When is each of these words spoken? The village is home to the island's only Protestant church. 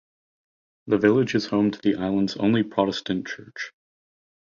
The 0.87 0.97
village 0.97 1.35
is 1.35 1.45
home 1.45 1.69
to 1.69 1.79
the 1.79 1.93
island's 1.97 2.35
only 2.35 2.63
Protestant 2.63 3.27
church. 3.27 3.71